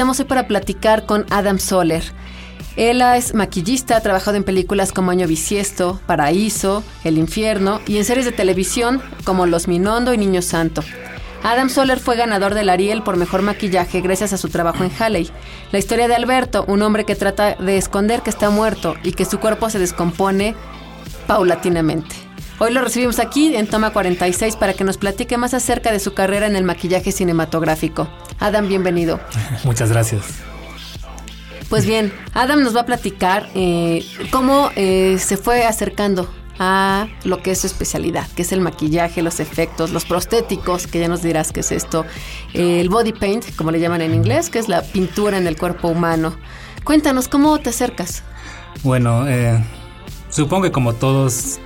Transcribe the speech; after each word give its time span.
Estamos 0.00 0.18
hoy 0.18 0.24
para 0.24 0.46
platicar 0.46 1.04
con 1.04 1.26
Adam 1.28 1.58
Soler. 1.58 2.02
Él 2.76 3.02
es 3.02 3.34
maquillista, 3.34 3.98
ha 3.98 4.00
trabajado 4.00 4.38
en 4.38 4.44
películas 4.44 4.92
como 4.92 5.10
Año 5.10 5.26
Bisiesto, 5.26 6.00
Paraíso, 6.06 6.82
El 7.04 7.18
Infierno 7.18 7.82
y 7.86 7.98
en 7.98 8.06
series 8.06 8.24
de 8.24 8.32
televisión 8.32 9.02
como 9.24 9.44
Los 9.44 9.68
Minondo 9.68 10.14
y 10.14 10.16
Niño 10.16 10.40
Santo. 10.40 10.82
Adam 11.42 11.68
Soler 11.68 12.00
fue 12.00 12.16
ganador 12.16 12.54
del 12.54 12.70
Ariel 12.70 13.02
por 13.02 13.18
mejor 13.18 13.42
maquillaje 13.42 14.00
gracias 14.00 14.32
a 14.32 14.38
su 14.38 14.48
trabajo 14.48 14.84
en 14.84 14.90
Halley. 14.98 15.30
La 15.70 15.78
historia 15.78 16.08
de 16.08 16.14
Alberto, 16.14 16.64
un 16.66 16.80
hombre 16.80 17.04
que 17.04 17.14
trata 17.14 17.56
de 17.56 17.76
esconder 17.76 18.22
que 18.22 18.30
está 18.30 18.48
muerto 18.48 18.94
y 19.02 19.12
que 19.12 19.26
su 19.26 19.38
cuerpo 19.38 19.68
se 19.68 19.78
descompone 19.78 20.54
paulatinamente. 21.26 22.29
Hoy 22.62 22.74
lo 22.74 22.82
recibimos 22.82 23.18
aquí 23.20 23.56
en 23.56 23.66
Toma 23.66 23.90
46 23.90 24.56
para 24.56 24.74
que 24.74 24.84
nos 24.84 24.98
platique 24.98 25.38
más 25.38 25.54
acerca 25.54 25.92
de 25.92 25.98
su 25.98 26.12
carrera 26.12 26.46
en 26.46 26.56
el 26.56 26.64
maquillaje 26.64 27.10
cinematográfico. 27.10 28.06
Adam, 28.38 28.68
bienvenido. 28.68 29.18
Muchas 29.64 29.90
gracias. 29.90 30.40
Pues 31.70 31.86
bien, 31.86 32.12
Adam 32.34 32.62
nos 32.62 32.76
va 32.76 32.82
a 32.82 32.84
platicar 32.84 33.48
eh, 33.54 34.04
cómo 34.30 34.70
eh, 34.76 35.16
se 35.18 35.38
fue 35.38 35.64
acercando 35.64 36.30
a 36.58 37.08
lo 37.24 37.42
que 37.42 37.52
es 37.52 37.62
su 37.62 37.66
especialidad, 37.66 38.26
que 38.36 38.42
es 38.42 38.52
el 38.52 38.60
maquillaje, 38.60 39.22
los 39.22 39.40
efectos, 39.40 39.90
los 39.90 40.04
prostéticos, 40.04 40.86
que 40.86 41.00
ya 41.00 41.08
nos 41.08 41.22
dirás 41.22 41.52
qué 41.52 41.60
es 41.60 41.72
esto, 41.72 42.04
el 42.52 42.90
body 42.90 43.14
paint, 43.14 43.56
como 43.56 43.70
le 43.70 43.80
llaman 43.80 44.02
en 44.02 44.12
inglés, 44.12 44.50
que 44.50 44.58
es 44.58 44.68
la 44.68 44.82
pintura 44.82 45.38
en 45.38 45.46
el 45.46 45.56
cuerpo 45.56 45.88
humano. 45.88 46.36
Cuéntanos, 46.84 47.26
¿cómo 47.26 47.58
te 47.58 47.70
acercas? 47.70 48.22
Bueno, 48.82 49.26
eh, 49.26 49.64
supongo 50.28 50.64
que 50.64 50.72
como 50.72 50.92
todos, 50.92 51.58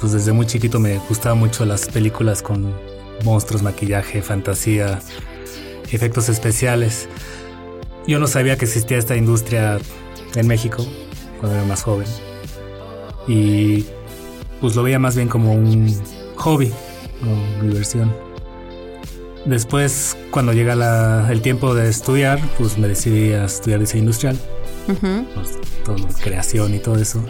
pues 0.00 0.12
desde 0.12 0.32
muy 0.32 0.46
chiquito 0.46 0.78
me 0.78 0.98
gustaban 1.08 1.38
mucho 1.38 1.64
las 1.64 1.86
películas 1.88 2.42
con 2.42 2.74
monstruos, 3.24 3.62
maquillaje, 3.62 4.22
fantasía, 4.22 5.00
efectos 5.90 6.28
especiales. 6.28 7.08
Yo 8.06 8.18
no 8.18 8.26
sabía 8.26 8.56
que 8.56 8.64
existía 8.64 8.98
esta 8.98 9.16
industria 9.16 9.78
en 10.34 10.46
México 10.46 10.86
cuando 11.40 11.58
era 11.58 11.66
más 11.66 11.82
joven. 11.82 12.06
Y 13.26 13.84
pues 14.60 14.76
lo 14.76 14.82
veía 14.82 14.98
más 14.98 15.16
bien 15.16 15.28
como 15.28 15.52
un 15.52 15.94
hobby 16.36 16.72
o 17.22 17.64
diversión. 17.64 18.14
Después, 19.44 20.16
cuando 20.32 20.52
llega 20.52 21.30
el 21.30 21.40
tiempo 21.40 21.74
de 21.74 21.88
estudiar, 21.88 22.40
pues 22.58 22.78
me 22.78 22.88
decidí 22.88 23.32
a 23.32 23.44
estudiar 23.44 23.80
diseño 23.80 24.00
industrial. 24.00 24.36
pues, 25.34 25.58
todo, 25.84 26.08
creación 26.22 26.74
y 26.74 26.78
todo 26.78 26.96
eso. 26.96 27.24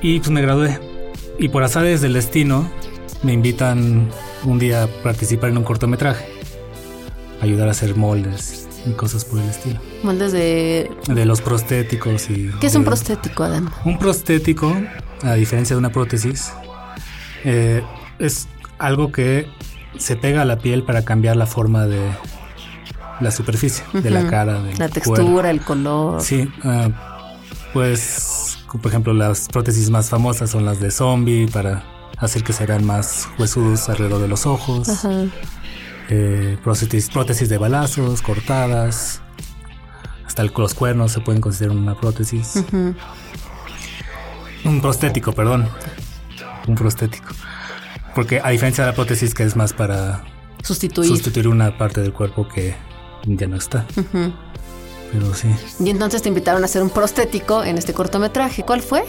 Y 0.00 0.18
pues 0.18 0.30
me 0.30 0.42
gradué. 0.42 0.91
Y 1.38 1.48
por 1.48 1.62
azares 1.62 2.00
del 2.00 2.12
destino, 2.12 2.70
me 3.22 3.32
invitan 3.32 4.10
un 4.44 4.58
día 4.58 4.84
a 4.84 4.86
participar 4.86 5.50
en 5.50 5.58
un 5.58 5.64
cortometraje. 5.64 6.26
Ayudar 7.40 7.68
a 7.68 7.72
hacer 7.72 7.96
moldes 7.96 8.68
y 8.86 8.92
cosas 8.92 9.24
por 9.24 9.40
el 9.40 9.48
estilo. 9.48 9.80
Moldes 10.02 10.32
de... 10.32 10.90
De 11.08 11.24
los 11.24 11.40
prostéticos 11.40 12.30
y... 12.30 12.50
¿Qué 12.60 12.66
es 12.66 12.74
un 12.74 12.84
prostético, 12.84 13.44
Adam? 13.44 13.70
Un 13.84 13.98
prostético, 13.98 14.74
a 15.22 15.34
diferencia 15.34 15.74
de 15.74 15.78
una 15.78 15.90
prótesis, 15.90 16.52
eh, 17.44 17.82
es 18.18 18.48
algo 18.78 19.12
que 19.12 19.46
se 19.98 20.16
pega 20.16 20.42
a 20.42 20.44
la 20.44 20.58
piel 20.58 20.84
para 20.84 21.04
cambiar 21.04 21.36
la 21.36 21.46
forma 21.46 21.86
de 21.86 22.10
la 23.20 23.30
superficie, 23.30 23.84
de 23.92 24.10
la 24.10 24.26
cara. 24.26 24.60
Del 24.60 24.78
la 24.78 24.88
textura, 24.88 25.50
el 25.50 25.60
color. 25.60 26.20
Sí, 26.22 26.48
uh, 26.64 26.90
pues, 27.72 28.31
por 28.78 28.90
ejemplo, 28.90 29.12
las 29.12 29.48
prótesis 29.48 29.90
más 29.90 30.08
famosas 30.08 30.50
son 30.50 30.64
las 30.64 30.80
de 30.80 30.90
zombie 30.90 31.46
para 31.46 31.84
hacer 32.18 32.42
que 32.42 32.52
se 32.52 32.64
hagan 32.64 32.84
más 32.86 33.28
huesudos 33.38 33.88
alrededor 33.88 34.20
de 34.20 34.28
los 34.28 34.46
ojos. 34.46 34.88
Ajá. 34.88 35.26
Eh, 36.08 36.58
prótesis, 36.62 37.08
prótesis 37.10 37.48
de 37.48 37.58
balazos, 37.58 38.22
cortadas. 38.22 39.20
Hasta 40.26 40.42
el, 40.42 40.52
los 40.56 40.74
cuernos 40.74 41.12
se 41.12 41.20
pueden 41.20 41.40
considerar 41.40 41.76
una 41.76 41.98
prótesis. 41.98 42.56
Uh 42.56 42.60
-huh. 42.60 42.94
Un 44.64 44.80
prostético, 44.80 45.32
perdón. 45.32 45.68
Un 46.66 46.74
prostético. 46.74 47.34
Porque 48.14 48.40
a 48.42 48.50
diferencia 48.50 48.84
de 48.84 48.90
la 48.90 48.94
prótesis 48.94 49.34
que 49.34 49.42
es 49.42 49.56
más 49.56 49.72
para 49.72 50.24
sustituir, 50.62 51.08
sustituir 51.08 51.48
una 51.48 51.76
parte 51.76 52.00
del 52.00 52.12
cuerpo 52.12 52.46
que 52.46 52.74
ya 53.24 53.46
no 53.46 53.56
está. 53.56 53.86
Uh 53.96 54.00
-huh. 54.00 54.51
Pero 55.12 55.34
sí. 55.34 55.48
Y 55.78 55.90
entonces 55.90 56.22
te 56.22 56.28
invitaron 56.28 56.62
a 56.62 56.64
hacer 56.64 56.82
un 56.82 56.90
prostético 56.90 57.62
en 57.62 57.76
este 57.76 57.92
cortometraje. 57.92 58.62
¿Cuál 58.62 58.80
fue? 58.80 59.04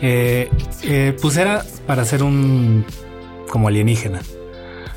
Eh, 0.00 0.48
eh, 0.82 1.16
pues 1.20 1.36
era 1.36 1.64
para 1.86 2.02
hacer 2.02 2.22
un 2.22 2.84
como 3.48 3.68
alienígena. 3.68 4.22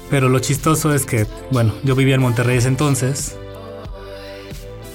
Pero 0.09 0.30
lo 0.30 0.40
chistoso 0.40 0.94
es 0.94 1.06
que, 1.06 1.25
bueno, 1.51 1.74
yo 1.84 1.96
vivía 1.96 2.16
en 2.16 2.22
Monterrey 2.22 2.57
ese 2.57 2.68
entonces. 2.68 3.35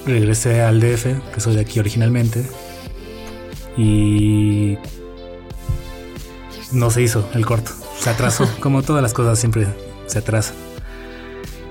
Regresé 0.05 0.61
al 0.61 0.79
DF, 0.79 1.33
que 1.33 1.39
soy 1.39 1.55
de 1.55 1.61
aquí 1.61 1.79
originalmente. 1.79 2.45
Y 3.75 4.77
no 6.71 6.89
se 6.89 7.01
hizo 7.01 7.27
el 7.33 7.45
corto. 7.45 7.71
Se 7.99 8.09
atrasó, 8.09 8.47
como 8.59 8.83
todas 8.83 9.01
las 9.01 9.13
cosas 9.13 9.39
siempre 9.39 9.67
se 10.05 10.19
atrasan. 10.19 10.55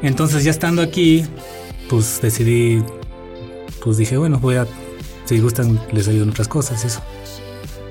Entonces 0.03 0.45
ya 0.45 0.51
estando 0.51 0.83
aquí, 0.83 1.25
pues 1.89 2.21
decidí, 2.21 2.83
pues 3.87 3.99
dije, 3.99 4.17
bueno, 4.17 4.41
voy 4.41 4.57
a, 4.57 4.67
si 5.27 5.39
gustan, 5.39 5.81
les 5.93 6.09
ayudo 6.09 6.25
en 6.25 6.31
otras 6.31 6.49
cosas, 6.49 6.85
eso. 6.85 7.01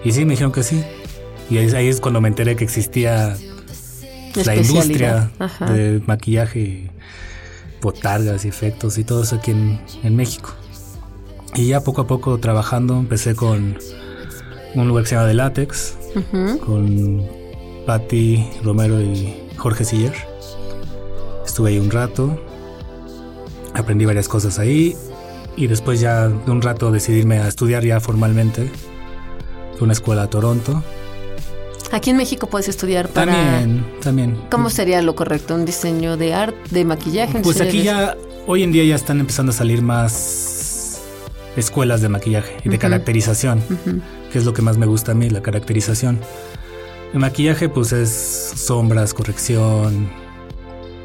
Y 0.03 0.11
sí, 0.11 0.25
me 0.25 0.31
dijeron 0.31 0.51
que 0.51 0.61
sí. 0.61 0.83
Y 1.49 1.57
ahí, 1.57 1.69
ahí 1.73 1.87
es 1.87 2.01
cuando 2.01 2.19
me 2.19 2.27
enteré 2.27 2.57
que 2.57 2.65
existía 2.65 3.37
la 4.43 4.55
industria 4.57 5.31
Ajá. 5.39 5.71
de 5.71 6.01
maquillaje, 6.05 6.91
botargas 7.81 8.43
y 8.43 8.49
efectos 8.49 8.97
y 8.97 9.05
todo 9.05 9.23
eso 9.23 9.37
aquí 9.37 9.51
en, 9.51 9.79
en, 10.03 10.17
México. 10.17 10.49
Y 11.55 11.67
ya 11.67 11.79
poco 11.79 12.01
a 12.01 12.07
poco 12.07 12.37
trabajando, 12.39 12.99
empecé 12.99 13.33
con 13.33 13.77
un 14.75 14.87
lugar 14.89 15.05
que 15.05 15.11
se 15.11 15.15
llama 15.15 15.29
The 15.29 15.33
Látex, 15.33 15.97
uh 16.13 16.19
-huh. 16.19 16.59
con 16.59 17.23
Patti 17.85 18.45
Romero 18.65 18.99
y 19.01 19.33
Jorge 19.55 19.85
Siller. 19.85 20.15
Estuve 21.45 21.69
ahí 21.69 21.79
un 21.79 21.89
rato, 21.89 22.37
aprendí 23.73 24.03
varias 24.03 24.27
cosas 24.27 24.59
ahí 24.59 24.93
y 25.57 25.67
después 25.67 25.99
ya 25.99 26.27
de 26.27 26.51
un 26.51 26.61
rato 26.61 26.91
decidirme 26.91 27.39
a 27.39 27.47
estudiar 27.47 27.83
ya 27.83 27.99
formalmente. 27.99 28.69
Una 29.79 29.93
escuela 29.93 30.23
a 30.23 30.29
Toronto, 30.29 30.83
Aquí 31.91 32.09
en 32.09 32.17
México 32.17 32.47
puedes 32.47 32.67
estudiar 32.67 33.07
para. 33.09 33.31
También, 33.33 33.85
también. 34.01 34.37
¿Cómo 34.49 34.69
sería 34.69 35.01
lo 35.01 35.15
correcto? 35.15 35.55
¿Un 35.55 35.65
diseño 35.65 36.17
de 36.17 36.33
arte, 36.33 36.57
de 36.71 36.85
maquillaje? 36.85 37.39
Pues 37.39 37.61
aquí 37.61 37.83
ya, 37.83 38.17
hoy 38.47 38.63
en 38.63 38.71
día 38.71 38.83
ya 38.83 38.95
están 38.95 39.19
empezando 39.19 39.51
a 39.51 39.55
salir 39.55 39.81
más 39.81 41.01
escuelas 41.55 42.01
de 42.01 42.09
maquillaje 42.09 42.57
y 42.65 42.69
de 42.69 42.75
uh 42.75 42.77
-huh. 42.77 42.81
caracterización, 42.81 43.59
uh 43.69 43.73
-huh. 43.73 44.01
que 44.31 44.39
es 44.39 44.45
lo 44.45 44.53
que 44.53 44.61
más 44.61 44.77
me 44.77 44.85
gusta 44.85 45.13
a 45.13 45.15
mí, 45.15 45.29
la 45.29 45.41
caracterización. 45.41 46.19
El 47.13 47.19
maquillaje, 47.19 47.69
pues 47.69 47.93
es 47.93 48.09
sombras, 48.55 49.13
corrección, 49.13 50.09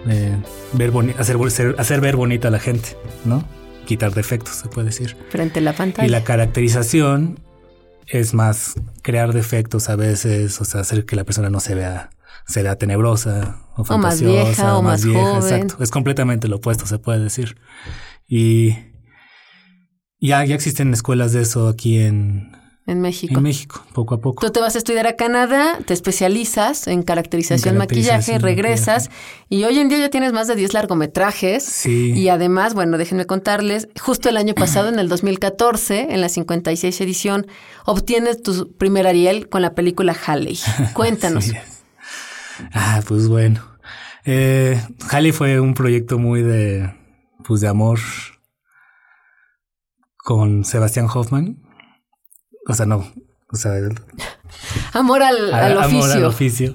eh, 0.08 0.36
ver 0.72 0.92
hacer, 1.18 1.76
hacer 1.78 2.00
ver 2.00 2.16
bonita 2.16 2.48
a 2.48 2.50
la 2.50 2.58
gente, 2.58 2.96
¿no? 3.24 3.44
Quitar 3.90 4.14
defectos, 4.14 4.54
se 4.54 4.68
puede 4.68 4.86
decir. 4.86 5.16
Frente 5.30 5.58
a 5.58 5.62
la 5.62 5.72
pantalla. 5.72 6.06
Y 6.06 6.10
la 6.10 6.22
caracterización 6.22 7.40
es 8.06 8.34
más 8.34 8.76
crear 9.02 9.32
defectos 9.32 9.88
a 9.88 9.96
veces, 9.96 10.60
o 10.60 10.64
sea, 10.64 10.82
hacer 10.82 11.06
que 11.06 11.16
la 11.16 11.24
persona 11.24 11.50
no 11.50 11.58
se 11.58 11.74
vea, 11.74 12.10
se 12.46 12.62
vea 12.62 12.76
tenebrosa 12.76 13.64
o 13.76 13.82
fantasiosa, 13.82 13.90
o 13.90 14.00
más 14.00 14.22
vieja, 14.22 14.76
o, 14.76 14.78
o 14.78 14.82
más, 14.82 15.00
más 15.00 15.04
vieja, 15.06 15.24
joven. 15.24 15.54
exacto. 15.54 15.82
Es 15.82 15.90
completamente 15.90 16.46
lo 16.46 16.58
opuesto, 16.58 16.86
se 16.86 17.00
puede 17.00 17.18
decir. 17.18 17.56
Y 18.28 18.76
ya, 20.20 20.44
ya 20.44 20.54
existen 20.54 20.92
escuelas 20.92 21.32
de 21.32 21.42
eso 21.42 21.66
aquí 21.66 21.98
en, 21.98 22.52
En 22.86 23.00
México. 23.00 23.36
en 23.36 23.42
México, 23.42 23.84
poco 23.92 24.14
a 24.14 24.20
poco. 24.20 24.44
Tú 24.44 24.50
te 24.50 24.58
vas 24.58 24.74
a 24.74 24.78
estudiar 24.78 25.06
a 25.06 25.14
Canadá, 25.14 25.78
te 25.86 25.94
especializas 25.94 26.88
en 26.88 27.02
caracterización, 27.02 27.74
En 27.74 27.78
maquillaje, 27.78 28.32
caracterización, 28.32 28.42
regresas 28.42 29.10
y 29.48 29.64
hoy 29.64 29.78
en 29.78 29.88
día 29.88 29.98
ya 29.98 30.08
tienes 30.08 30.32
más 30.32 30.48
de 30.48 30.56
10 30.56 30.74
largometrajes. 30.74 31.62
Sí. 31.62 32.12
Y 32.12 32.28
además, 32.30 32.74
bueno, 32.74 32.98
déjenme 32.98 33.26
contarles, 33.26 33.88
justo 34.00 34.28
el 34.28 34.36
año 34.36 34.54
pasado, 34.54 34.88
en 34.88 34.98
el 34.98 35.08
2014, 35.08 36.08
en 36.10 36.20
la 36.20 36.28
56 36.28 37.00
edición, 37.00 37.46
obtienes 37.84 38.42
tu 38.42 38.72
primer 38.72 39.06
Ariel 39.06 39.48
con 39.48 39.62
la 39.62 39.74
película 39.74 40.16
Halley. 40.26 40.58
Cuéntanos. 40.94 41.44
Sí. 41.44 41.56
Ah, 42.72 43.02
pues 43.06 43.28
bueno. 43.28 43.62
Eh, 44.24 44.80
Halley 45.10 45.32
fue 45.32 45.60
un 45.60 45.74
proyecto 45.74 46.18
muy 46.18 46.42
de, 46.42 46.92
pues 47.44 47.60
de 47.60 47.68
amor 47.68 48.00
con 50.16 50.64
Sebastián 50.64 51.06
Hoffman. 51.12 51.69
O 52.66 52.74
sea, 52.74 52.86
no. 52.86 53.10
O 53.52 53.56
sea, 53.56 53.72
Amor 54.92 55.22
al, 55.22 55.52
al 55.52 55.76
oficio. 55.78 55.98
amor 55.98 56.10
al 56.12 56.24
oficio. 56.24 56.74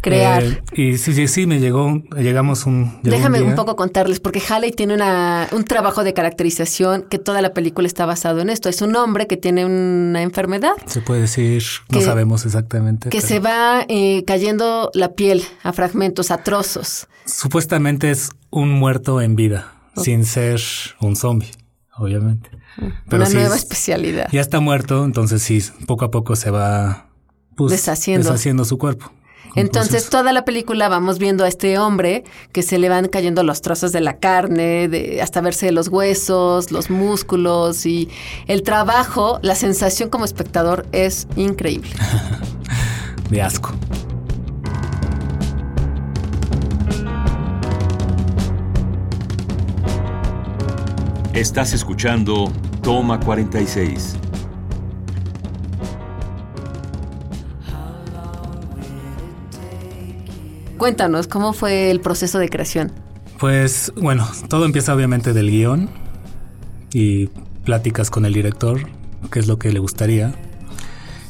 Crear. 0.00 0.42
Eh, 0.44 0.62
y 0.74 0.96
sí, 0.98 1.12
sí, 1.12 1.26
sí, 1.26 1.46
me 1.46 1.58
llegó, 1.58 2.00
llegamos 2.16 2.66
un. 2.66 3.00
llegó 3.02 3.16
Déjame 3.16 3.40
un, 3.40 3.48
día- 3.48 3.56
poco 3.56 3.74
contarles, 3.74 4.20
porque 4.20 4.40
Halley 4.48 4.70
tiene 4.70 4.94
una, 4.94 5.48
un 5.50 5.64
trabajo 5.64 6.04
de 6.04 6.14
caracterización 6.14 7.02
que 7.10 7.18
toda 7.18 7.42
la 7.42 7.52
película 7.52 7.88
está 7.88 8.06
basado 8.06 8.40
en 8.40 8.48
esto. 8.48 8.68
Es 8.68 8.80
un 8.80 8.94
hombre 8.94 9.26
que 9.26 9.36
tiene 9.36 9.66
una 9.66 10.22
enfermedad 10.22 10.70
Se 10.86 11.00
puede 11.00 11.22
decir, 11.22 11.64
no 11.90 12.00
sabemos 12.00 12.46
exactamente. 12.46 13.08
que 13.10 13.18
pero 13.18 13.26
se 13.28 13.40
va 13.40 13.84
eh, 13.88 14.22
cayendo 14.24 14.90
la 14.94 15.12
piel 15.14 15.42
a 15.64 15.72
fragmentos, 15.72 16.30
a 16.30 16.44
trozos. 16.44 17.08
Supuestamente 17.26 18.10
es 18.12 18.30
un 18.50 18.70
muerto 18.70 19.20
en 19.20 19.34
vida, 19.34 19.74
sin 19.96 20.24
ser 20.24 20.60
un 21.00 21.16
zombie, 21.16 21.50
obviamente. 21.98 22.50
Pero 23.08 23.22
una 23.22 23.26
sí 23.26 23.34
nueva 23.34 23.54
es- 23.56 23.62
especialidad. 23.62 24.28
Ya 24.32 24.40
está 24.40 24.60
muerto, 24.60 25.04
entonces 25.04 25.42
sí, 25.42 25.62
poco 25.86 26.04
a 26.04 26.10
poco 26.10 26.36
se 26.36 26.50
va 26.50 27.08
pues, 27.56 27.72
Deshaciendo. 27.72 28.28
deshaciendo 28.28 28.64
su 28.64 28.78
cuerpo. 28.78 29.12
Entonces, 29.56 29.86
Entonces, 29.94 30.10
toda 30.10 30.32
la 30.32 30.44
película 30.44 30.88
vamos 30.88 31.18
viendo 31.18 31.42
a 31.42 31.48
este 31.48 31.78
hombre 31.78 32.22
que 32.52 32.62
se 32.62 32.78
le 32.78 32.88
van 32.90 33.08
cayendo 33.08 33.42
los 33.42 33.62
trozos 33.62 33.90
de 33.92 34.00
la 34.00 34.18
carne, 34.18 34.88
de, 34.88 35.20
hasta 35.22 35.40
verse 35.40 35.72
los 35.72 35.88
huesos, 35.88 36.70
los 36.70 36.90
músculos 36.90 37.84
y 37.86 38.08
el 38.46 38.62
trabajo, 38.62 39.40
la 39.42 39.54
sensación 39.56 40.10
como 40.10 40.26
espectador 40.26 40.86
es 40.92 41.26
increíble. 41.34 41.90
de 43.30 43.42
asco. 43.42 43.72
Estás 51.38 51.72
escuchando 51.72 52.52
Toma 52.82 53.20
46. 53.20 54.16
Cuéntanos, 60.76 61.28
¿cómo 61.28 61.52
fue 61.52 61.92
el 61.92 62.00
proceso 62.00 62.40
de 62.40 62.48
creación? 62.48 62.90
Pues 63.38 63.92
bueno, 63.94 64.28
todo 64.48 64.64
empieza 64.64 64.92
obviamente 64.92 65.32
del 65.32 65.48
guion 65.52 65.88
y 66.92 67.28
pláticas 67.64 68.10
con 68.10 68.24
el 68.24 68.32
director, 68.34 68.80
qué 69.30 69.38
es 69.38 69.46
lo 69.46 69.60
que 69.60 69.70
le 69.70 69.78
gustaría. 69.78 70.34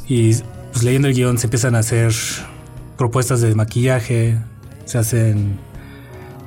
Y 0.09 0.37
pues 0.73 0.85
leyendo 0.85 1.09
el 1.09 1.15
guion 1.15 1.37
se 1.37 1.49
empiezan 1.49 1.75
a 1.75 1.81
hacer 1.81 2.15
propuestas 2.97 3.43
de 3.43 3.55
maquillaje, 3.55 4.39
se 4.87 4.97
hacen 4.97 5.59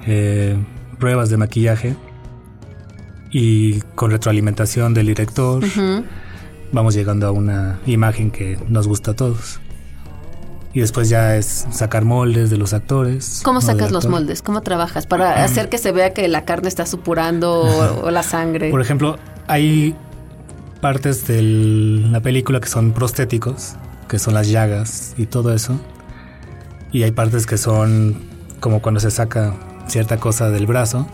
eh, 0.07 0.57
pruebas 0.97 1.29
de 1.29 1.37
maquillaje 1.37 1.95
y 3.31 3.79
con 3.95 4.11
retroalimentación 4.11 4.93
del 4.93 5.07
director 5.07 5.63
vamos 6.71 6.93
llegando 6.93 7.27
a 7.27 7.31
una 7.31 7.79
imagen 7.85 8.31
que 8.31 8.57
nos 8.67 8.87
gusta 8.87 9.11
a 9.11 9.13
todos. 9.15 9.59
Y 10.73 10.79
después 10.79 11.09
ya 11.09 11.35
es 11.35 11.67
sacar 11.71 12.05
moldes 12.05 12.49
de 12.49 12.57
los 12.57 12.73
actores. 12.73 13.41
¿Cómo 13.43 13.59
sacas 13.59 13.91
los 13.91 14.07
moldes? 14.07 14.41
¿Cómo 14.41 14.61
trabajas? 14.61 15.05
Para 15.05 15.43
hacer 15.43 15.67
que 15.67 15.77
se 15.77 15.91
vea 15.91 16.13
que 16.13 16.27
la 16.29 16.45
carne 16.45 16.69
está 16.69 16.85
supurando 16.85 17.61
o, 17.61 18.05
o 18.07 18.11
la 18.11 18.23
sangre. 18.23 18.71
Por 18.71 18.81
ejemplo, 18.81 19.17
hay 19.47 19.95
partes 20.79 21.27
de 21.27 21.41
la 21.41 22.21
película 22.21 22.61
que 22.61 22.69
son 22.69 22.93
prostéticos, 22.93 23.75
que 24.07 24.17
son 24.17 24.33
las 24.33 24.49
llagas 24.49 25.13
y 25.17 25.25
todo 25.25 25.53
eso. 25.53 25.77
Y 26.93 27.03
hay 27.03 27.11
partes 27.11 27.45
que 27.45 27.57
son 27.57 28.15
como 28.61 28.81
cuando 28.81 29.01
se 29.01 29.11
saca 29.11 29.53
cierta 29.87 30.17
cosa 30.17 30.49
del 30.49 30.67
brazo. 30.67 31.05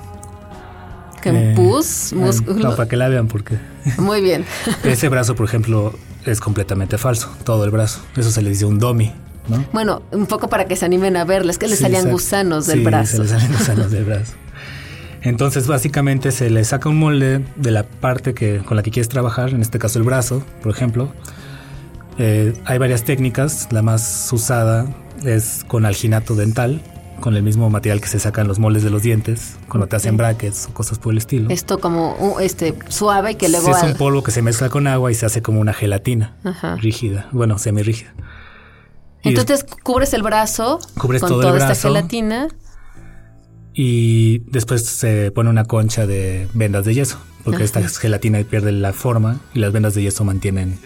Que 1.22 1.30
Eh, 1.52 1.54
pus, 1.56 2.14
músculo. 2.14 2.70
No, 2.70 2.76
para 2.76 2.88
que 2.88 2.96
la 2.98 3.08
vean, 3.10 3.28
porque 3.28 3.58
Muy 3.98 4.22
bien. 4.22 4.46
ese 4.84 5.10
brazo, 5.10 5.36
por 5.36 5.46
ejemplo, 5.48 5.94
es 6.26 6.40
completamente 6.40 6.98
falso, 6.98 7.30
todo 7.44 7.64
el 7.66 7.72
brazo. 7.72 8.02
Eso 8.16 8.32
se 8.32 8.42
le 8.42 8.50
dice 8.50 8.66
un 8.66 8.80
domi, 8.80 9.12
¿no? 9.48 9.66
Bueno, 9.74 10.02
un 10.12 10.26
poco 10.28 10.48
para 10.50 10.66
que 10.66 10.76
se 10.76 10.86
animen 10.86 11.18
a 11.18 11.26
verles, 11.26 11.58
que 11.58 11.68
les 11.68 11.78
Sí, 11.78 11.84
salían 11.84 12.10
gusanos 12.12 12.68
del 12.68 12.80
Sí, 12.80 12.86
brazo. 12.86 13.18
Se 13.18 13.24
le 13.24 13.30
salen 13.30 13.52
gusanos 13.52 13.92
del 13.92 14.06
brazo. 14.12 14.34
Entonces, 15.22 15.68
básicamente 15.68 16.32
se 16.32 16.50
le 16.50 16.64
saca 16.64 16.88
un 16.90 17.00
molde 17.00 17.44
de 17.56 17.72
la 17.72 17.84
parte 17.84 18.34
que, 18.34 18.60
con 18.60 18.78
la 18.78 18.84
que 18.84 18.92
quieres 18.92 19.10
trabajar, 19.10 19.50
en 19.50 19.62
este 19.62 19.80
caso 19.80 19.98
el 20.00 20.06
brazo, 20.06 20.44
por 20.62 20.72
ejemplo. 20.72 21.12
Eh, 22.20 22.54
hay 22.66 22.78
varias 22.78 23.04
técnicas. 23.04 23.68
La 23.72 23.82
más 23.82 24.30
usada 24.32 24.86
es 25.26 25.64
con 25.68 25.86
alginato 25.86 26.36
dental, 26.36 26.82
con 27.20 27.36
el 27.36 27.44
mismo 27.44 27.70
material 27.70 28.00
que 28.02 28.08
se 28.08 28.20
sacan 28.20 28.48
los 28.48 28.60
moldes 28.60 28.84
de 28.84 28.90
los 28.90 29.02
dientes, 29.02 29.58
cuando 29.68 29.88
te 29.88 29.96
hacen 29.96 30.18
brackets 30.18 30.68
o 30.70 30.74
cosas 30.74 31.00
por 31.00 31.12
el 31.14 31.18
estilo. 31.18 31.50
Esto 31.50 31.80
como 31.80 32.40
este 32.40 32.74
suave 32.90 33.32
y 33.32 33.36
que 33.36 33.50
luego 33.50 33.76
es 33.76 33.84
un 33.84 33.96
polvo 33.96 34.24
que 34.24 34.32
se 34.32 34.42
mezcla 34.42 34.70
con 34.70 34.88
agua 34.88 35.12
y 35.12 35.16
se 35.16 35.26
hace 35.26 35.42
como 35.42 35.60
una 35.60 35.74
gelatina 35.74 36.36
Ajá. 36.44 36.76
rígida, 36.76 37.28
bueno, 37.32 37.58
semirrígida. 37.58 38.14
Entonces 39.24 39.66
cubres 39.84 40.14
el 40.14 40.24
brazo 40.24 40.80
Cubres 40.98 41.22
con 41.22 41.30
todo 41.30 41.42
el 41.42 41.48
toda 41.48 41.72
esta 41.72 41.88
gelatina. 41.88 42.48
y 43.74 44.40
después 44.50 44.86
se 44.86 45.32
pone 45.32 45.50
una 45.50 45.66
concha 45.66 46.08
de 46.08 46.48
vendas 46.54 46.86
de 46.86 46.94
yeso, 46.94 47.20
porque 47.44 47.64
esta 47.64 47.82
gelatina 47.88 48.40
pierde 48.44 48.72
la 48.72 48.94
forma 48.94 49.40
y 49.54 49.60
las 49.60 49.74
vendas 49.74 49.96
de 49.96 50.04
yeso 50.04 50.24
mantienen 50.24 50.80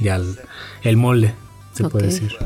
ya 0.00 0.16
el, 0.16 0.38
el 0.82 0.96
molde, 0.96 1.34
se 1.72 1.88
puede 1.88 2.06
decir. 2.06 2.36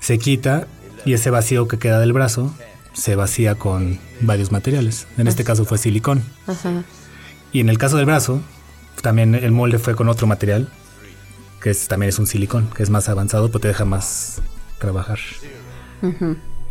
Se 0.00 0.18
quita 0.18 0.66
y 1.04 1.12
ese 1.12 1.30
vacío 1.30 1.68
que 1.68 1.78
queda 1.78 2.00
del 2.00 2.12
brazo 2.12 2.54
se 2.96 3.14
vacía 3.14 3.54
con 3.56 3.98
varios 4.22 4.50
materiales. 4.52 5.06
En 5.18 5.28
este 5.28 5.44
caso 5.44 5.64
fue 5.64 5.78
silicón. 5.78 6.22
Ajá. 6.46 6.82
Y 7.52 7.60
en 7.60 7.68
el 7.68 7.78
caso 7.78 7.96
del 7.98 8.06
brazo, 8.06 8.40
también 9.02 9.34
el 9.34 9.52
molde 9.52 9.78
fue 9.78 9.94
con 9.94 10.08
otro 10.08 10.26
material, 10.26 10.68
que 11.62 11.70
es, 11.70 11.88
también 11.88 12.08
es 12.08 12.18
un 12.18 12.26
silicón, 12.26 12.68
que 12.74 12.82
es 12.82 12.90
más 12.90 13.08
avanzado, 13.08 13.48
pero 13.48 13.60
te 13.60 13.68
deja 13.68 13.84
más 13.84 14.40
trabajar. 14.78 15.18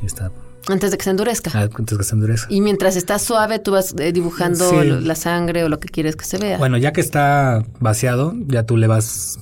Y 0.01 0.05
está, 0.05 0.31
Antes 0.67 0.91
de 0.91 0.97
que 0.97 1.03
se 1.03 1.09
endurezca. 1.11 1.51
ah, 1.53 1.69
antes 1.77 1.97
que 1.97 2.03
se 2.03 2.13
endurezca. 2.15 2.47
Y 2.51 2.61
mientras 2.61 2.95
está 2.95 3.19
suave, 3.19 3.59
tú 3.59 3.71
vas 3.71 3.93
eh, 3.99 4.11
dibujando 4.11 4.69
Sí. 4.69 4.77
la 5.01 5.15
sangre 5.15 5.63
o 5.63 5.69
lo 5.69 5.79
que 5.79 5.89
quieres 5.89 6.15
que 6.15 6.25
se 6.25 6.37
vea. 6.37 6.57
Bueno, 6.57 6.77
ya 6.77 6.91
que 6.91 7.01
está 7.01 7.63
vaciado, 7.79 8.33
ya 8.47 8.63
tú 8.63 8.77
le 8.77 8.87
vas 8.87 9.39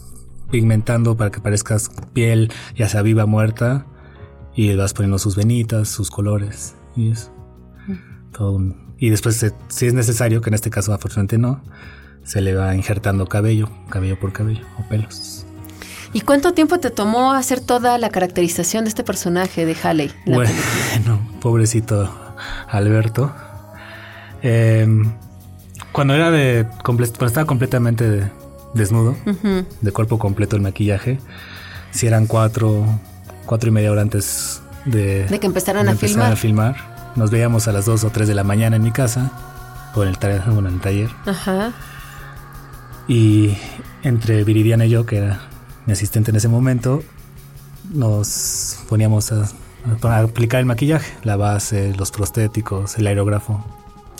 pigmentando 0.51 1.15
para 1.17 1.31
que 1.31 1.39
parezcas 1.39 1.89
piel, 2.13 2.51
ya 2.75 2.87
sea 2.89 3.01
viva, 3.01 3.25
muerta, 3.25 3.85
y 4.55 4.75
vas 4.75 4.93
poniendo 4.93 5.17
sus 5.19 5.35
venitas, 5.35 5.87
sus 5.89 6.09
colores, 6.11 6.75
y 6.95 7.11
eso. 7.11 7.31
Todo 8.31 8.51
un- 8.53 8.93
y 8.97 9.09
después, 9.09 9.35
se- 9.37 9.53
si 9.67 9.87
es 9.87 9.93
necesario, 9.93 10.41
que 10.41 10.49
en 10.49 10.53
este 10.55 10.69
caso 10.69 10.93
afortunadamente 10.93 11.37
no, 11.37 11.61
se 12.23 12.41
le 12.41 12.55
va 12.55 12.75
injertando 12.75 13.27
cabello, 13.27 13.69
cabello 13.89 14.19
por 14.19 14.31
cabello, 14.33 14.65
o 14.79 14.87
pelos. 14.87 15.45
¿Y 16.13 16.21
cuánto 16.21 16.53
tiempo 16.53 16.79
te 16.79 16.91
tomó 16.91 17.33
hacer 17.33 17.59
toda 17.59 17.97
la 17.97 18.09
caracterización 18.09 18.85
de 18.85 18.89
este 18.89 19.03
personaje 19.03 19.65
de 19.65 19.75
la 20.25 20.35
Bueno, 20.35 20.51
pobrecito 21.41 22.13
Alberto. 22.69 23.33
Em, 24.41 25.11
cuando 25.91 26.13
era 26.13 26.29
de 26.31 26.67
cuando 26.83 27.03
estaba 27.03 27.45
completamente 27.45 28.09
de- 28.09 28.31
desnudo, 28.73 29.15
de 29.81 29.91
cuerpo 29.91 30.19
completo 30.19 30.55
el 30.55 30.61
maquillaje, 30.61 31.19
si 31.91 32.07
eran 32.07 32.25
cuatro, 32.27 32.85
cuatro 33.45 33.69
y 33.69 33.71
media 33.71 33.91
hora 33.91 34.01
antes 34.01 34.61
de, 34.85 35.25
De 35.27 35.39
que 35.39 35.47
empezaran 35.47 35.85
de 35.85 35.91
a 35.93 35.95
filmar. 35.95 36.31
a 36.31 36.35
filmar. 36.35 36.75
Nos 37.15 37.29
veíamos 37.31 37.67
a 37.67 37.71
las 37.71 37.85
dos 37.85 38.03
o 38.03 38.09
tres 38.09 38.27
de 38.27 38.33
la 38.35 38.43
mañana 38.43 38.75
en 38.75 38.81
mi 38.83 38.91
casa, 38.91 39.31
o 39.95 40.03
en 40.03 40.09
el, 40.09 40.17
ta- 40.17 40.43
bueno, 40.47 40.69
en 40.69 40.75
el 40.75 40.81
taller. 40.81 41.09
Ajá. 41.25 41.71
Y 43.07 43.55
entre 44.03 44.43
Viridiana 44.43 44.85
y 44.85 44.89
yo, 44.89 45.05
que 45.05 45.17
era 45.17 45.41
mi 45.85 45.93
asistente 45.93 46.31
en 46.31 46.37
ese 46.37 46.47
momento, 46.47 47.03
nos 47.93 48.79
poníamos 48.89 49.31
a, 49.31 49.45
a 50.03 50.19
aplicar 50.19 50.59
el 50.61 50.65
maquillaje, 50.65 51.13
la 51.23 51.35
base, 51.35 51.93
los 51.97 52.11
prostéticos, 52.11 52.97
el 52.97 53.07
aerógrafo, 53.07 53.63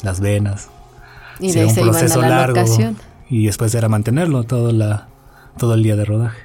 las 0.04 0.20
venas. 0.20 0.70
Y 1.40 1.50
Sí, 1.50 1.56
de 1.56 1.62
ahí 1.62 1.68
un 1.70 1.74
se 1.74 1.82
iban 1.82 1.90
a 1.96 1.98
proceso 2.00 2.22
la 2.22 2.30
largo. 2.30 2.56
locación. 2.58 2.98
Y 3.30 3.46
después 3.48 3.74
era 3.74 3.90
mantenerlo 3.90 4.44
todo, 4.44 4.72
la, 4.72 5.08
todo 5.58 5.74
el 5.74 5.82
día 5.84 5.96
de 5.96 6.06
rodaje. 6.06 6.40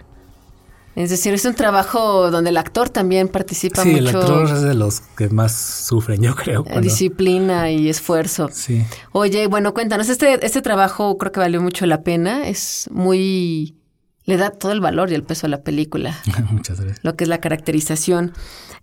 Es 0.99 1.11
decir, 1.11 1.33
es 1.33 1.45
un 1.45 1.55
trabajo 1.55 2.31
donde 2.31 2.51
el 2.51 2.57
actor 2.57 2.89
también 2.91 3.29
participa 3.29 3.83
Sí, 3.85 3.91
mucho. 3.91 4.01
el 4.01 4.17
actor 4.17 4.45
es 4.53 4.63
de 4.63 4.75
los 4.75 5.01
que 5.17 5.29
más 5.29 5.53
sufren, 5.55 6.21
yo 6.23 6.35
creo. 6.35 6.65
cuando- 6.65 6.81
Disciplina 6.81 7.71
y 7.71 7.89
esfuerzo. 7.89 8.49
Sí. 8.53 8.85
Oye, 9.13 9.47
bueno, 9.47 9.75
cuéntanos, 9.75 10.09
este, 10.09 10.45
este 10.45 10.61
trabajo 10.61 11.17
creo 11.17 11.31
que 11.31 11.39
valió 11.41 11.63
mucho 11.63 11.87
la 11.87 12.03
pena. 12.03 12.49
Es 12.49 12.89
muy. 12.93 13.77
Le 14.25 14.37
da 14.37 14.51
todo 14.51 14.73
el 14.73 14.81
valor 14.81 15.11
y 15.11 15.15
el 15.15 15.23
peso 15.23 15.47
a 15.47 15.49
la 15.51 15.63
película, 15.63 16.19
Muchas 16.51 16.81
gracias. 16.81 17.05
lo 17.05 17.15
que 17.17 17.25
es 17.25 17.29
la 17.29 17.39
caracterización. 17.41 18.33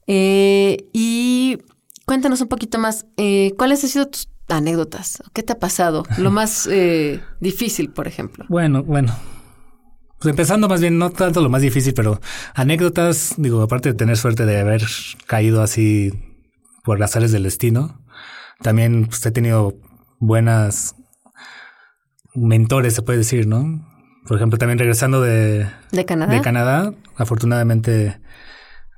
Eh, 0.08 0.88
y 0.94 1.58
cuéntanos 2.06 2.40
un 2.42 2.48
poquito 2.48 2.80
más, 2.80 3.06
eh, 3.18 3.54
¿cuáles 3.58 3.84
han 3.84 3.90
sido 3.90 4.08
tus 4.08 4.30
anécdotas? 4.48 5.22
¿Qué 5.34 5.44
te 5.44 5.54
ha 5.54 5.60
pasado? 5.60 6.04
Lo 6.18 6.32
más 6.32 6.68
eh, 6.72 7.20
difícil, 7.42 7.90
por 7.92 8.08
ejemplo. 8.08 8.46
Bueno, 8.48 8.84
bueno. 8.84 9.14
Pues 10.20 10.32
empezando 10.32 10.68
más 10.68 10.82
bien, 10.82 10.98
no 10.98 11.10
tanto 11.10 11.42
lo 11.42 11.50
más 11.50 11.62
difícil, 11.62 11.94
pero 11.94 12.22
anécdotas, 12.54 13.36
digo, 13.38 13.62
aparte 13.62 13.90
de 13.90 13.96
tener 13.96 14.18
suerte 14.18 14.46
de 14.46 14.60
haber 14.60 14.84
caído 15.28 15.62
así 15.62 16.12
por 16.84 17.00
las 17.00 17.16
áreas 17.16 17.32
del 17.32 17.44
destino, 17.44 18.02
también 18.62 19.06
pues, 19.08 19.26
he 19.26 19.32
tenido 19.32 19.76
buenas 20.20 20.96
mentores, 22.34 22.94
se 22.94 23.02
puede 23.02 23.20
decir, 23.20 23.48
¿no? 23.48 23.86
Por 24.28 24.38
ejemplo, 24.38 24.58
también 24.58 24.80
regresando 24.80 25.22
de, 25.22 25.68
¿De 25.92 26.06
Canadá? 26.06 26.34
de 26.34 26.42
Canadá, 26.42 26.94
afortunadamente 27.18 28.20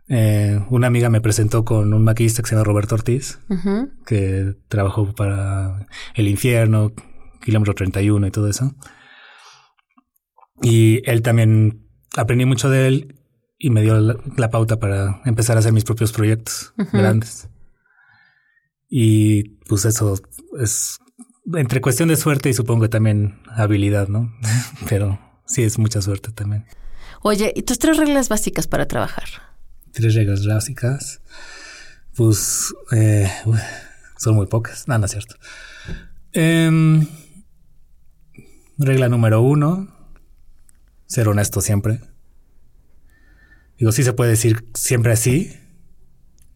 eh, 0.10 0.62
una 0.70 0.88
amiga 0.88 1.10
me 1.10 1.20
presentó 1.20 1.66
con 1.66 1.94
un 1.94 2.04
maquillista 2.04 2.42
que 2.42 2.50
se 2.50 2.56
llama 2.56 2.64
Roberto 2.64 2.96
Ortiz, 2.96 3.40
que 4.06 4.56
trabajó 4.70 5.14
para 5.14 5.88
El 6.16 6.28
Infierno, 6.30 6.94
Kilómetro 7.42 7.74
31 7.74 8.28
y 8.28 8.32
todo 8.32 8.48
eso. 8.48 8.74
Y 10.62 11.02
él 11.10 11.22
también 11.22 11.88
aprendí 12.16 12.46
mucho 12.46 12.70
de 12.70 12.88
él 12.88 13.16
y 13.60 13.70
me 13.70 13.82
dio 13.82 14.00
la, 14.00 14.18
la 14.38 14.50
pauta 14.50 14.80
para 14.80 15.22
empezar 15.26 15.58
a 15.58 15.60
hacer 15.60 15.74
mis 15.74 15.84
propios 15.84 16.12
proyectos 16.12 16.74
grandes. 16.92 17.50
Y 18.90 19.50
pues 19.68 19.86
eso 19.86 20.16
es 20.60 21.00
entre 21.56 21.82
cuestión 21.82 22.10
de 22.10 22.16
suerte 22.18 22.50
y 22.50 22.54
supongo 22.54 22.84
que 22.84 22.90
también 22.90 23.40
habilidad, 23.50 24.08
¿no? 24.08 24.34
Pero 24.90 25.20
sí 25.46 25.64
es 25.64 25.78
mucha 25.78 26.02
suerte 26.02 26.32
también. 26.32 26.66
Oye, 27.22 27.54
¿y 27.56 27.64
tus 27.64 27.80
tres 27.80 27.98
reglas 27.98 28.30
básicas 28.30 28.68
para 28.68 28.88
trabajar? 28.88 29.26
Tres 29.92 30.14
reglas 30.16 30.46
básicas. 30.46 31.22
Pues 32.16 32.74
eh, 32.92 33.30
son 34.18 34.36
muy 34.36 34.48
pocas. 34.48 34.88
No, 34.88 34.98
no 34.98 35.06
es 35.06 35.12
cierto. 35.12 35.36
Em, 36.34 37.08
regla 38.78 39.10
número 39.10 39.42
uno. 39.42 39.88
Ser 41.08 41.28
honesto 41.28 41.62
siempre. 41.62 42.02
Digo, 43.78 43.92
sí 43.92 44.04
se 44.04 44.14
puede 44.14 44.32
decir 44.32 44.68
siempre 44.74 45.12
así 45.12 45.54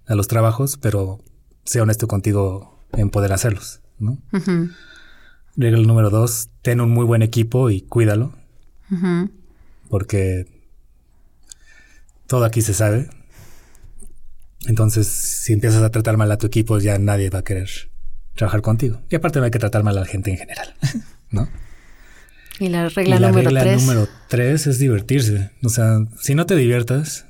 a 0.08 0.16
los 0.16 0.28
trabajos, 0.28 0.78
pero 0.78 1.20
sé 1.66 1.82
honesto 1.82 2.08
contigo 2.08 2.80
en 2.94 3.10
poder 3.10 3.32
hacerlos, 3.34 3.82
¿no? 4.00 4.18
Regla 5.56 5.86
número 5.86 6.10
dos, 6.10 6.50
ten 6.62 6.82
un 6.82 6.90
muy 6.90 7.06
buen 7.06 7.22
equipo 7.22 7.70
y 7.70 7.82
cuídalo, 7.82 8.34
porque 9.90 10.48
todo 12.28 12.46
aquí 12.46 12.62
se 12.62 12.74
sabe. 12.74 13.10
Entonces, 14.68 15.08
si 15.08 15.54
empiezas 15.54 15.84
a 15.84 15.90
tratar 15.92 16.18
mal 16.18 16.32
a 16.32 16.38
tu 16.38 16.48
equipo, 16.48 16.80
ya 16.80 16.98
nadie 16.98 17.30
va 17.30 17.40
a 17.40 17.44
querer 17.44 17.70
trabajar 18.36 18.62
contigo. 18.62 19.02
Y 19.10 19.16
aparte 19.16 19.40
no 19.40 19.46
hay 19.46 19.52
que 19.52 19.60
tratar 19.60 19.84
mal 19.84 19.98
a 19.98 20.02
la 20.02 20.08
gente 20.08 20.32
en 20.32 20.38
general, 20.38 20.74
¿no? 21.32 21.50
Y 22.60 22.70
la 22.70 22.90
regla 22.90 23.16
y 23.16 23.20
la 23.20 23.30
número 23.30 23.50
regla 23.50 23.62
tres. 23.62 23.82
número 23.82 24.08
tres 24.28 24.68
es 24.68 24.78
divertirse. 24.80 25.52
O 25.64 25.70
sea, 25.70 25.98
si 26.22 26.36
no 26.36 26.46
te 26.46 26.56
diviertas, 26.56 27.26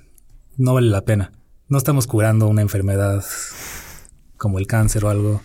no 0.57 0.73
vale 0.73 0.87
la 0.89 1.01
pena. 1.05 1.31
No 1.67 1.77
estamos 1.77 2.07
curando 2.07 2.47
una 2.47 2.61
enfermedad 2.61 3.23
como 4.37 4.59
el 4.59 4.67
cáncer 4.67 5.05
o 5.05 5.09
algo. 5.09 5.41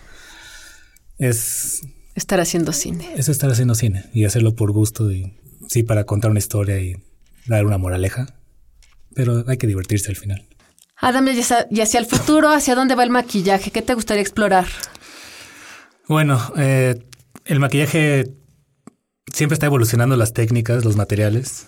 Es, 1.17 1.81
Estar 2.15 2.39
haciendo 2.39 2.73
cine. 2.73 3.13
es 3.15 3.29
estar 3.29 3.49
haciendo 3.49 3.75
cine 3.75 4.05
y 4.13 4.25
hacerlo 4.25 4.55
por 4.55 4.71
gusto 4.71 5.11
y 5.11 5.33
sí 5.67 5.83
para 5.83 6.03
contar 6.05 6.31
una 6.31 6.39
historia 6.39 6.79
y 6.79 6.95
dar 7.45 7.65
una 7.65 7.77
moraleja. 7.77 8.35
Pero 9.15 9.45
hay 9.47 9.57
que 9.57 9.67
divertirse 9.67 10.09
al 10.09 10.15
final. 10.15 10.45
Adam, 10.99 11.27
y 11.27 11.39
hacia, 11.39 11.67
y 11.69 11.81
hacia 11.81 11.99
el 11.99 12.07
futuro, 12.07 12.49
¿hacia 12.49 12.75
dónde 12.75 12.95
va 12.95 13.03
el 13.03 13.09
maquillaje? 13.11 13.71
¿Qué 13.71 13.81
te 13.83 13.93
gustaría 13.93 14.21
explorar? 14.21 14.65
Bueno, 16.07 16.41
eh, 16.57 16.95
el 17.45 17.59
maquillaje 17.59 18.31
siempre 19.31 19.53
está 19.53 19.65
evolucionando 19.65 20.15
las 20.15 20.33
técnicas, 20.33 20.85
los 20.85 20.95
materiales. 20.95 21.67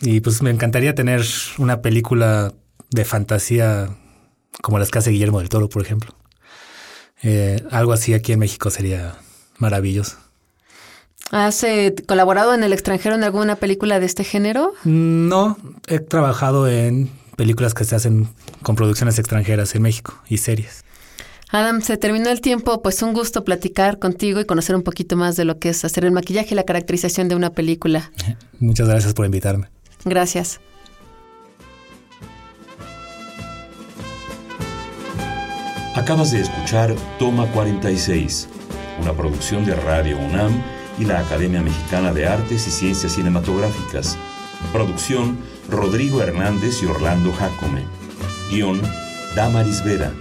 Y 0.00 0.20
pues 0.20 0.42
me 0.42 0.50
encantaría 0.50 0.94
tener 0.94 1.24
una 1.58 1.80
película 1.80 2.52
de 2.90 3.04
fantasía 3.04 3.88
como 4.60 4.78
las 4.78 4.90
que 4.90 4.98
hace 4.98 5.10
Guillermo 5.10 5.38
del 5.38 5.48
Toro, 5.48 5.68
por 5.68 5.82
ejemplo. 5.82 6.14
Eh, 7.22 7.62
algo 7.70 7.92
así 7.92 8.14
aquí 8.14 8.32
en 8.32 8.40
México 8.40 8.70
sería 8.70 9.16
maravilloso. 9.58 10.16
¿Has 11.30 11.62
eh, 11.64 11.94
colaborado 12.06 12.52
en 12.52 12.62
el 12.62 12.72
extranjero 12.72 13.14
en 13.14 13.24
alguna 13.24 13.56
película 13.56 14.00
de 14.00 14.06
este 14.06 14.24
género? 14.24 14.74
No, 14.84 15.56
he 15.86 15.98
trabajado 15.98 16.68
en 16.68 17.10
películas 17.36 17.72
que 17.72 17.84
se 17.84 17.94
hacen 17.94 18.28
con 18.62 18.76
producciones 18.76 19.18
extranjeras 19.18 19.74
en 19.74 19.82
México 19.82 20.20
y 20.28 20.38
series. 20.38 20.84
Adam, 21.52 21.82
se 21.82 21.98
terminó 21.98 22.30
el 22.30 22.40
tiempo, 22.40 22.80
pues 22.80 23.02
un 23.02 23.12
gusto 23.12 23.44
platicar 23.44 23.98
contigo 23.98 24.40
y 24.40 24.46
conocer 24.46 24.74
un 24.74 24.82
poquito 24.82 25.16
más 25.16 25.36
de 25.36 25.44
lo 25.44 25.58
que 25.58 25.68
es 25.68 25.84
hacer 25.84 26.06
el 26.06 26.10
maquillaje 26.10 26.48
y 26.52 26.54
la 26.54 26.64
caracterización 26.64 27.28
de 27.28 27.34
una 27.34 27.50
película. 27.50 28.10
Muchas 28.58 28.88
gracias 28.88 29.12
por 29.12 29.26
invitarme. 29.26 29.68
Gracias. 30.06 30.60
Acabas 35.94 36.32
de 36.32 36.40
escuchar 36.40 36.94
Toma 37.18 37.46
46, 37.52 38.48
una 39.02 39.12
producción 39.12 39.66
de 39.66 39.74
Radio 39.74 40.18
UNAM 40.18 40.52
y 40.98 41.04
la 41.04 41.20
Academia 41.20 41.60
Mexicana 41.60 42.14
de 42.14 42.26
Artes 42.26 42.66
y 42.66 42.70
Ciencias 42.70 43.12
Cinematográficas. 43.12 44.16
Producción 44.72 45.36
Rodrigo 45.68 46.22
Hernández 46.22 46.82
y 46.82 46.86
Orlando 46.86 47.30
Jacome. 47.30 47.84
Guión 48.50 48.80
Damaris 49.36 49.84
Vera. 49.84 50.14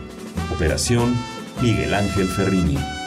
Miguel 1.59 1.93
Ángel 1.93 2.27
Ferrini. 2.27 3.00